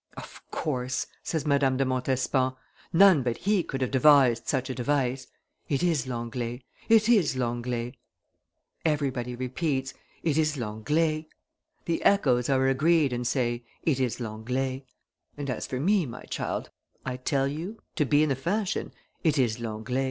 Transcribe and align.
'Of 0.17 0.41
course,' 0.49 1.05
says 1.21 1.45
Madame 1.45 1.77
de 1.77 1.85
Montespan, 1.85 2.55
'none 2.91 3.21
but 3.21 3.37
he 3.37 3.61
could 3.61 3.81
have 3.81 3.91
devised 3.91 4.47
such 4.47 4.67
a 4.67 4.73
device; 4.73 5.27
it 5.69 5.83
is 5.83 6.07
Langlee, 6.07 6.63
it 6.89 7.07
is 7.07 7.35
Langlee.' 7.35 7.93
Everybody 8.83 9.35
repeats, 9.35 9.93
'it 10.23 10.39
is 10.39 10.57
Langlee;' 10.57 11.27
the 11.85 12.01
echoes 12.03 12.49
are 12.49 12.67
agreed 12.67 13.13
and 13.13 13.27
say, 13.27 13.63
'it 13.83 13.99
is 13.99 14.17
Langlee;' 14.19 14.85
and 15.37 15.51
as 15.51 15.67
for 15.67 15.79
me, 15.79 16.07
my 16.07 16.23
child, 16.23 16.71
I 17.05 17.17
tell 17.17 17.47
you, 17.47 17.79
to 17.95 18.03
be 18.03 18.23
in 18.23 18.29
the 18.29 18.35
fashion, 18.35 18.93
'it 19.23 19.37
is 19.37 19.59
Langlle. 19.59 19.99